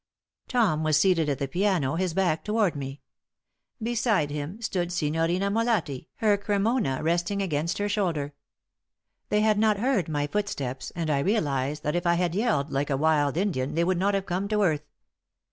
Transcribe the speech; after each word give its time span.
Tom 0.47 0.81
was 0.83 0.97
seated 0.97 1.29
at 1.29 1.37
the 1.37 1.47
piano, 1.47 1.93
his 1.95 2.15
back 2.15 2.43
toward 2.43 2.75
me. 2.75 3.01
Beside 3.79 4.31
him 4.31 4.59
stood 4.59 4.91
Signorina 4.91 5.51
Molatti, 5.51 6.07
her 6.15 6.37
Cremona 6.37 7.03
resting 7.03 7.39
against 7.39 7.77
her 7.77 7.87
shoulder. 7.87 8.33
They 9.29 9.41
had 9.41 9.59
not 9.59 9.77
heard 9.77 10.09
my 10.09 10.25
footsteps, 10.25 10.91
and 10.95 11.11
I 11.11 11.19
realized 11.19 11.83
that 11.83 11.95
if 11.95 12.07
I 12.07 12.15
had 12.15 12.33
yelled 12.33 12.71
like 12.71 12.89
a 12.89 12.97
wild 12.97 13.37
Indian 13.37 13.75
they 13.75 13.83
would 13.83 13.99
not 13.99 14.15
have 14.15 14.25
come 14.25 14.47
to 14.47 14.63
earth. 14.63 14.87